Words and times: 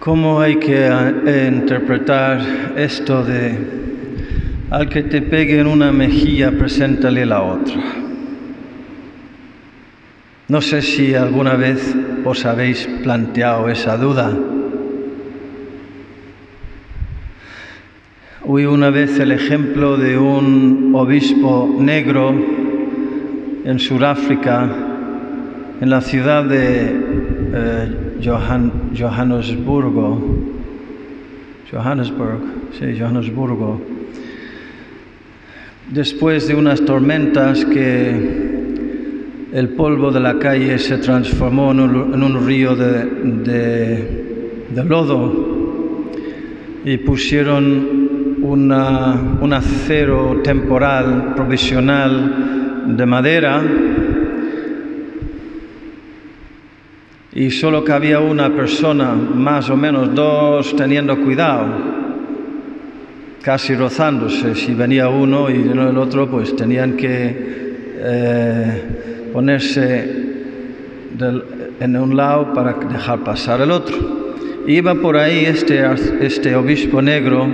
¿Cómo 0.00 0.40
hay 0.40 0.56
que 0.56 0.86
eh, 0.86 1.52
interpretar 1.52 2.40
esto 2.74 3.22
de 3.22 3.54
al 4.70 4.88
que 4.88 5.02
te 5.02 5.20
pegue 5.20 5.60
en 5.60 5.66
una 5.66 5.92
mejilla, 5.92 6.52
preséntale 6.52 7.26
la 7.26 7.42
otra? 7.42 7.76
No 10.48 10.62
sé 10.62 10.80
si 10.80 11.14
alguna 11.14 11.54
vez 11.54 11.94
os 12.24 12.46
habéis 12.46 12.88
planteado 13.02 13.68
esa 13.68 13.98
duda. 13.98 14.34
Oí 18.46 18.64
una 18.64 18.88
vez 18.88 19.20
el 19.20 19.32
ejemplo 19.32 19.98
de 19.98 20.16
un 20.16 20.92
obispo 20.94 21.76
negro 21.78 22.34
en 23.66 23.78
Sudáfrica, 23.78 24.66
en 25.78 25.90
la 25.90 26.00
ciudad 26.00 26.44
de 26.44 27.39
eh, 27.52 28.20
Johann, 28.22 28.92
Johannesburgo, 28.96 30.18
Johannesburg, 31.70 32.40
sí, 32.78 32.96
Johannesburgo, 32.98 33.80
después 35.90 36.46
de 36.48 36.54
unas 36.54 36.84
tormentas 36.84 37.64
que 37.64 38.50
el 39.52 39.68
polvo 39.70 40.12
de 40.12 40.20
la 40.20 40.38
calle 40.38 40.78
se 40.78 40.98
transformó 40.98 41.72
en 41.72 41.80
un, 41.80 42.46
río 42.46 42.76
de, 42.76 43.04
de, 44.70 44.84
lodo 44.84 46.06
y 46.84 46.98
pusieron 46.98 48.38
una, 48.42 49.38
un 49.40 49.52
acero 49.52 50.40
temporal 50.44 51.34
provisional 51.34 52.96
de 52.96 53.06
madera 53.06 53.62
y 57.32 57.50
solo 57.50 57.84
cabía 57.84 58.18
una 58.18 58.50
persona, 58.50 59.12
más 59.14 59.70
o 59.70 59.76
menos 59.76 60.14
dos, 60.14 60.74
teniendo 60.74 61.16
cuidado, 61.16 61.66
casi 63.42 63.74
rozándose. 63.74 64.54
Si 64.56 64.74
venía 64.74 65.08
uno 65.08 65.48
y 65.48 65.68
el 65.68 65.96
otro, 65.96 66.28
pues 66.28 66.56
tenían 66.56 66.96
que 66.96 67.36
eh, 68.02 68.82
ponerse 69.32 70.30
en 71.80 71.96
un 71.96 72.16
lado 72.16 72.52
para 72.52 72.72
dejar 72.72 73.20
pasar 73.20 73.60
el 73.60 73.70
otro. 73.70 73.96
Iba 74.66 74.94
por 74.96 75.16
ahí 75.16 75.44
este, 75.44 75.84
este 76.20 76.54
obispo 76.56 77.00
negro 77.00 77.46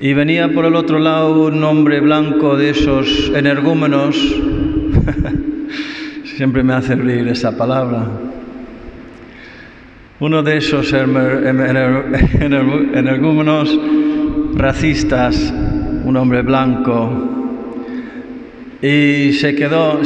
y 0.00 0.12
venía 0.14 0.52
por 0.52 0.64
el 0.64 0.76
otro 0.76 0.98
lado 0.98 1.46
un 1.46 1.62
hombre 1.62 2.00
blanco 2.00 2.56
de 2.56 2.70
esos 2.70 3.30
energúmenos. 3.34 4.16
Siempre 6.38 6.62
me 6.62 6.72
hace 6.72 6.94
reír 6.94 7.26
esa 7.26 7.56
palabra. 7.56 8.06
Uno 10.20 10.40
de 10.44 10.58
esos 10.58 10.92
energúmenos 12.92 13.76
racistas, 14.54 15.52
un 16.04 16.16
hombre 16.16 16.42
blanco, 16.42 17.10
y 18.80 19.32
se 19.32 19.56
quedó, 19.56 20.00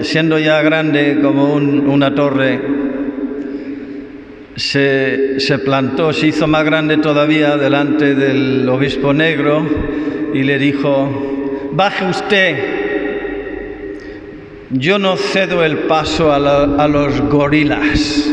siendo 0.00 0.38
ya 0.38 0.62
grande 0.62 1.18
como 1.20 1.56
una 1.56 2.14
torre, 2.14 2.58
se, 4.56 5.38
se, 5.40 5.58
plantó, 5.58 6.14
se 6.14 6.28
hizo 6.28 6.46
más 6.46 6.64
grande 6.64 6.96
todavía 6.96 7.58
delante 7.58 8.14
del 8.14 8.66
obispo 8.66 9.12
negro 9.12 9.62
y 10.32 10.42
le 10.42 10.58
dijo, 10.58 11.68
baje 11.74 12.06
usted, 12.08 12.85
yo 14.70 14.98
no 14.98 15.16
cedo 15.16 15.64
el 15.64 15.78
paso 15.80 16.32
a, 16.32 16.36
a 16.82 16.88
los 16.88 17.20
gorilas. 17.22 18.32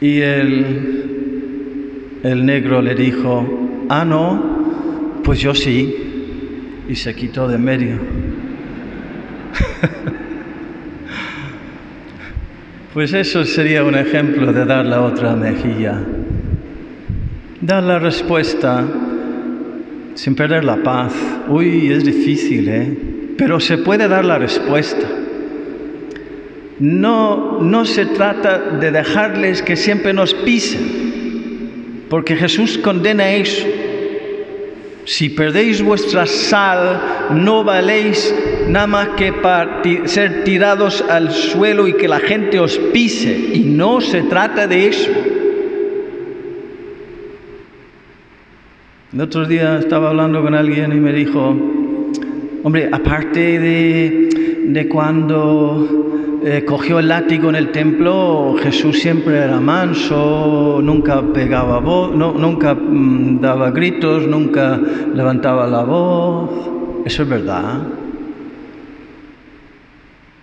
Y 0.00 0.20
el, 0.20 2.18
el 2.22 2.46
negro 2.46 2.82
le 2.82 2.94
dijo, 2.94 3.86
ah, 3.88 4.04
no, 4.04 5.20
pues 5.24 5.40
yo 5.40 5.54
sí. 5.54 6.02
Y 6.88 6.94
se 6.94 7.14
quitó 7.14 7.48
de 7.48 7.58
medio. 7.58 7.98
pues 12.94 13.12
eso 13.12 13.44
sería 13.44 13.82
un 13.82 13.96
ejemplo 13.96 14.52
de 14.52 14.64
dar 14.64 14.86
la 14.86 15.02
otra 15.02 15.34
mejilla. 15.34 16.00
Dar 17.60 17.82
la 17.82 17.98
respuesta 17.98 18.84
sin 20.16 20.34
perder 20.34 20.64
la 20.64 20.82
paz. 20.82 21.12
Uy, 21.48 21.92
es 21.92 22.04
difícil, 22.04 22.68
¿eh? 22.68 22.96
Pero 23.36 23.60
se 23.60 23.78
puede 23.78 24.08
dar 24.08 24.24
la 24.24 24.38
respuesta. 24.38 25.06
No, 26.78 27.60
no 27.60 27.84
se 27.84 28.06
trata 28.06 28.58
de 28.58 28.90
dejarles 28.90 29.62
que 29.62 29.76
siempre 29.76 30.12
nos 30.12 30.34
pisen, 30.34 32.02
porque 32.10 32.34
Jesús 32.34 32.78
condena 32.78 33.30
eso. 33.30 33.66
Si 35.04 35.28
perdéis 35.28 35.82
vuestra 35.82 36.26
sal, 36.26 37.00
no 37.30 37.62
valéis 37.62 38.34
nada 38.68 38.86
más 38.86 39.08
que 39.10 39.32
para 39.32 39.82
ser 40.06 40.42
tirados 40.44 41.04
al 41.08 41.30
suelo 41.30 41.86
y 41.86 41.92
que 41.92 42.08
la 42.08 42.18
gente 42.18 42.58
os 42.58 42.76
pise. 42.92 43.50
Y 43.52 43.60
no 43.60 44.00
se 44.00 44.22
trata 44.22 44.66
de 44.66 44.88
eso. 44.88 45.10
El 49.12 49.20
otro 49.20 49.46
día 49.46 49.78
estaba 49.78 50.10
hablando 50.10 50.42
con 50.42 50.52
alguien 50.52 50.92
y 50.92 50.96
me 50.96 51.12
dijo, 51.12 51.56
hombre, 52.64 52.88
aparte 52.90 53.60
de, 53.60 54.64
de 54.66 54.88
cuando 54.88 56.40
eh, 56.42 56.64
cogió 56.64 56.98
el 56.98 57.06
látigo 57.06 57.48
en 57.48 57.54
el 57.54 57.70
templo, 57.70 58.56
Jesús 58.60 58.98
siempre 58.98 59.36
era 59.36 59.60
manso, 59.60 60.80
nunca 60.82 61.22
pegaba 61.22 61.78
voz, 61.78 62.16
nunca 62.16 62.74
mm, 62.74 63.40
daba 63.40 63.70
gritos, 63.70 64.26
nunca 64.26 64.76
levantaba 65.14 65.68
la 65.68 65.84
voz. 65.84 66.50
Eso 67.04 67.22
es 67.22 67.28
verdad. 67.28 67.82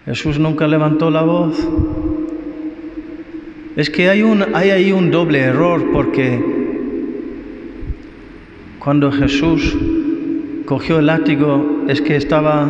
Jesús 0.06 0.40
nunca 0.40 0.68
levantó 0.68 1.12
la 1.12 1.24
voz. 1.24 1.68
Es 3.75 3.90
que 3.90 4.09
hay, 4.09 4.22
un, 4.22 4.45
hay 4.53 4.69
ahí 4.69 4.91
un 4.94 5.12
doble 5.12 5.40
error 5.40 5.84
porque 5.91 6.53
cuando 8.84 9.12
Jesús 9.12 9.76
cogió 10.66 11.00
el 11.00 11.06
látigo 11.06 11.84
es 11.88 12.02
que 12.02 12.16
estaba, 12.16 12.70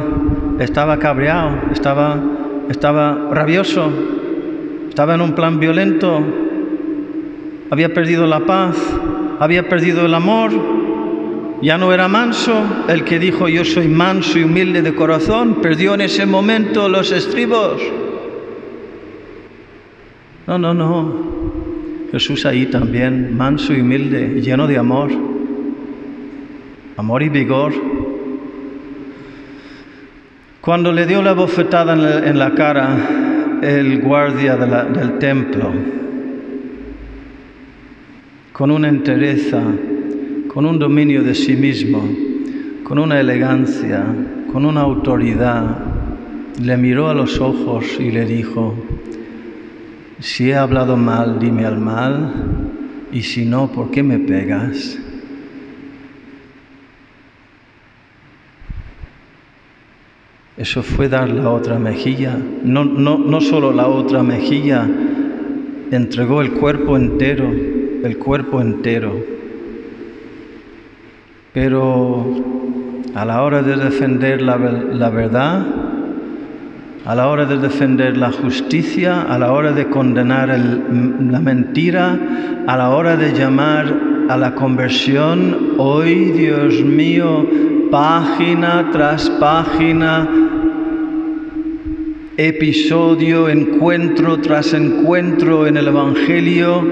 estaba 0.59 0.99
cabreado, 0.99 1.71
estaba 1.71 2.21
estaba 2.69 3.29
rabioso, 3.31 3.91
estaba 4.89 5.15
en 5.15 5.21
un 5.21 5.33
plan 5.33 5.59
violento, 5.59 6.21
había 7.69 7.93
perdido 7.93 8.25
la 8.27 8.41
paz, 8.41 8.77
había 9.39 9.67
perdido 9.67 10.05
el 10.05 10.13
amor, 10.13 10.51
ya 11.61 11.77
no 11.77 11.93
era 11.93 12.07
manso, 12.07 12.53
el 12.87 13.03
que 13.03 13.19
dijo 13.19 13.47
yo 13.47 13.65
soy 13.65 13.87
manso 13.87 14.39
y 14.39 14.43
humilde 14.43 14.81
de 14.81 14.95
corazón, 14.95 15.55
perdió 15.61 15.93
en 15.93 16.01
ese 16.01 16.25
momento 16.25 16.89
los 16.89 17.11
estribos. 17.11 17.81
No, 20.45 20.57
no, 20.57 20.73
no. 20.73 21.33
Jesús 22.11 22.45
ahí 22.45 22.67
también, 22.67 23.35
manso 23.35 23.73
y 23.73 23.81
humilde, 23.81 24.41
lleno 24.41 24.67
de 24.67 24.77
amor, 24.77 25.09
amor 26.97 27.23
y 27.23 27.29
vigor. 27.29 27.73
Cuando 30.61 30.91
le 30.91 31.05
dio 31.05 31.21
la 31.21 31.33
bofetada 31.33 31.93
en 32.27 32.39
la, 32.39 32.53
cara 32.53 32.97
el 33.61 33.99
guardia 34.01 34.55
del 34.55 35.17
templo, 35.19 35.71
con 38.53 38.71
una 38.71 38.87
entereza, 38.87 39.61
con 40.47 40.65
un 40.65 40.79
dominio 40.79 41.23
de 41.23 41.35
sí 41.35 41.55
mismo, 41.55 42.07
con 42.83 42.99
una 42.99 43.19
elegancia, 43.19 44.05
con 44.51 44.65
una 44.65 44.81
autoridad, 44.81 45.77
le 46.61 46.77
miró 46.77 47.09
a 47.09 47.13
los 47.13 47.41
ojos 47.41 47.99
y 47.99 48.11
le 48.11 48.25
dijo, 48.25 48.75
si 50.19 50.51
he 50.51 50.55
hablado 50.55 50.95
mal, 50.95 51.39
dime 51.39 51.65
al 51.65 51.79
mal, 51.79 52.31
y 53.11 53.23
si 53.23 53.45
no, 53.45 53.67
¿por 53.67 53.91
qué 53.91 54.03
me 54.03 54.19
pegas? 54.19 55.02
Eso 60.63 60.81
fue 60.81 61.09
dar 61.09 61.27
la 61.27 61.49
otra 61.49 61.77
mejilla. 61.77 62.37
No, 62.63 62.85
no, 62.85 63.17
no 63.17 63.41
solo 63.41 63.73
la 63.73 63.87
otra 63.87 64.23
mejilla, 64.23 64.87
entregó 65.91 66.41
el 66.41 66.51
cuerpo 66.53 66.95
entero, 66.95 67.51
el 67.51 68.17
cuerpo 68.17 68.61
entero. 68.61 69.13
Pero 71.51 72.25
a 73.13 73.25
la 73.25 73.43
hora 73.43 73.61
de 73.61 73.75
defender 73.75 74.41
la, 74.41 74.57
la 74.57 75.09
verdad, 75.09 75.65
a 77.05 77.13
la 77.13 77.27
hora 77.27 77.43
de 77.43 77.57
defender 77.57 78.15
la 78.15 78.31
justicia, 78.31 79.23
a 79.23 79.37
la 79.37 79.51
hora 79.51 79.73
de 79.73 79.89
condenar 79.89 80.47
la 80.47 81.39
mentira, 81.41 82.17
a 82.67 82.77
la 82.77 82.91
hora 82.91 83.17
de 83.17 83.33
llamar 83.33 83.93
a 84.29 84.37
la 84.37 84.55
conversión, 84.55 85.73
hoy 85.77 86.31
Dios 86.31 86.81
mío, 86.81 87.45
página 87.91 88.89
tras 88.93 89.29
página, 89.29 90.51
episodio, 92.37 93.47
encuentro 93.47 94.39
tras 94.39 94.73
encuentro 94.73 95.67
en 95.67 95.77
el 95.77 95.87
Evangelio, 95.87 96.83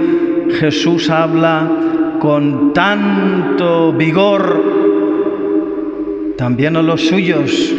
Jesús 0.59 1.09
habla 1.09 2.17
con 2.19 2.73
tanto 2.73 3.93
vigor 3.93 6.35
también 6.37 6.75
a 6.75 6.83
los 6.83 7.07
suyos, 7.07 7.73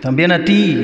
también 0.00 0.32
a 0.32 0.44
ti. 0.44 0.76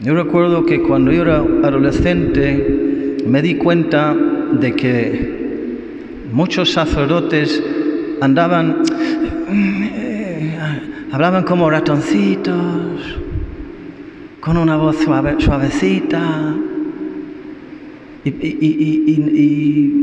Yo 0.00 0.14
recuerdo 0.14 0.64
que 0.64 0.80
cuando 0.82 1.10
yo 1.10 1.22
era 1.22 1.38
adolescente 1.38 3.16
me 3.26 3.42
di 3.42 3.56
cuenta 3.56 4.16
de 4.52 4.76
que 4.76 5.38
muchos 6.32 6.72
sacerdotes 6.72 7.60
andaban 8.20 8.82
Hablaban 11.10 11.44
como 11.44 11.70
ratoncitos, 11.70 13.18
con 14.40 14.58
una 14.58 14.76
voz 14.76 14.96
suavecita 15.38 16.54
y, 18.24 18.28
y, 18.30 19.94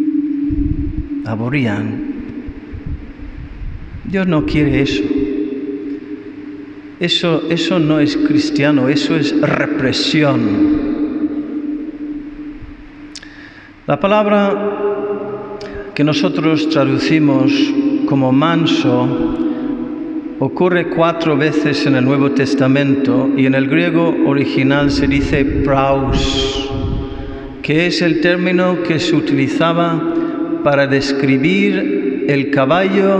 aburrían. 1.26 2.14
Dios 4.06 4.26
no 4.28 4.46
quiere 4.46 4.82
eso. 4.82 5.04
Eso, 7.00 7.44
eso 7.50 7.80
no 7.80 8.00
es 8.00 8.18
cristiano, 8.18 8.90
eso 8.90 9.16
es 9.16 9.40
represión. 9.42 10.40
La 13.86 14.00
palabra 14.00 14.72
que 15.94 16.04
nosotros 16.04 16.68
traducimos 16.70 17.52
como 18.08 18.32
manso 18.32 19.45
ocurre 20.40 20.90
cuatro 20.90 21.38
veces 21.38 21.86
en 21.86 21.96
el 21.96 22.06
Nuevo 22.06 22.32
Testamento 22.32 23.30
y 23.38 23.46
en 23.46 23.56
el 23.56 23.68
griego 23.68 24.16
original 24.26 24.92
se 24.92 25.08
dice 25.08 25.46
praus, 25.46 26.70
que 27.62 27.88
es 27.88 28.02
el 28.02 28.22
término 28.22 28.84
que 28.84 29.00
se 29.00 29.16
utilizaba 29.16 30.14
para 30.64 30.88
describir 30.88 32.26
el 32.28 32.52
caballo 32.52 33.20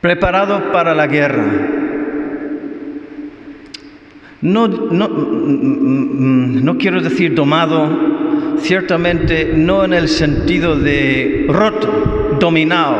preparado 0.00 0.72
para 0.72 0.94
la 0.94 1.06
guerra. 1.06 1.70
No, 4.42 4.68
no, 4.68 5.08
no 5.08 6.76
quiero 6.76 7.00
decir 7.00 7.34
domado, 7.34 8.58
ciertamente 8.58 9.52
no 9.56 9.84
en 9.84 9.94
el 9.94 10.08
sentido 10.08 10.76
de 10.76 11.46
roto, 11.48 12.13
dominado, 12.38 12.96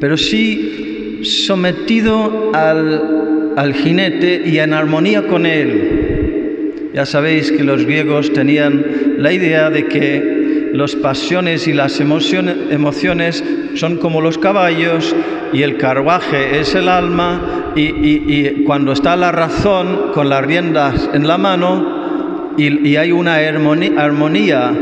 pero 0.00 0.16
sí 0.16 1.20
sometido 1.24 2.52
al, 2.54 3.74
jinete 3.74 4.42
y 4.46 4.58
en 4.58 4.74
armonía 4.74 5.26
con 5.26 5.46
él. 5.46 6.90
Ya 6.92 7.06
sabéis 7.06 7.50
que 7.50 7.64
los 7.64 7.84
griegos 7.84 8.32
tenían 8.32 8.84
la 9.18 9.32
idea 9.32 9.70
de 9.70 9.86
que 9.86 10.70
las 10.74 10.96
pasiones 10.96 11.68
y 11.68 11.72
las 11.72 12.00
emociones, 12.00 13.44
son 13.74 13.96
como 13.98 14.20
los 14.20 14.38
caballos 14.38 15.14
y 15.52 15.62
el 15.62 15.76
carruaje 15.76 16.60
es 16.60 16.74
el 16.74 16.88
alma 16.88 17.72
y, 17.76 17.82
y, 17.82 18.64
cuando 18.66 18.92
está 18.92 19.16
la 19.16 19.30
razón 19.30 20.10
con 20.12 20.28
las 20.28 20.44
riendas 20.44 21.10
en 21.12 21.26
la 21.26 21.38
mano 21.38 22.52
y, 22.56 22.88
y 22.88 22.96
hay 22.96 23.12
una 23.12 23.36
armonía, 23.36 24.72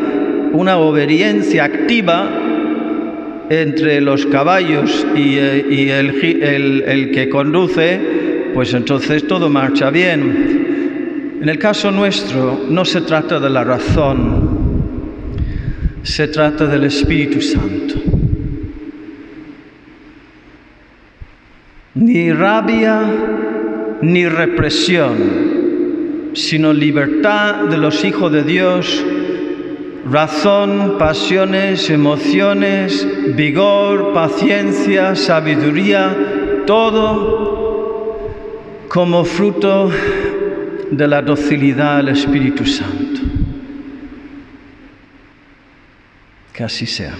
una 0.53 0.79
obediencia 0.79 1.65
activa, 1.65 2.43
entre 3.53 4.01
los 4.01 4.25
caballos 4.27 5.07
y, 5.15 5.37
eh, 5.37 6.85
el, 6.87 7.11
que 7.13 7.29
conduce, 7.29 8.51
pues 8.55 8.73
entonces 8.73 9.27
todo 9.27 9.51
marcha 9.51 9.91
bien. 9.91 11.39
En 11.41 11.49
el 11.49 11.59
caso 11.59 11.91
nuestro 11.91 12.65
no 12.69 12.85
se 12.85 13.03
trata 13.03 13.39
de 13.41 13.51
la 13.51 13.65
razón, 13.65 14.83
se 16.03 16.29
trata 16.29 16.67
del 16.67 16.85
Espíritu 16.85 17.43
Santo. 17.43 17.97
Ni 21.95 22.33
rabia 22.33 23.03
ni 24.01 24.27
represión, 24.27 25.17
sino 26.33 26.73
libertad 26.73 27.67
de 27.67 27.77
los 27.77 28.03
hijos 28.03 28.33
de 28.33 28.45
Dios 28.45 29.05
razón, 30.11 30.97
pasiones, 30.99 31.89
emociones, 31.91 33.07
vigor, 33.35 34.13
paciencia, 34.13 35.15
sabiduría, 35.15 36.65
todo 36.67 37.53
como 38.89 39.25
fruto 39.25 39.91
de 40.91 41.09
la 41.09 41.23
docilidad 41.23 41.99
al 41.99 42.09
Espíritu 42.09 42.67
Santo. 42.67 43.21
Que 46.53 46.65
así 46.65 46.87
sea. 46.87 47.15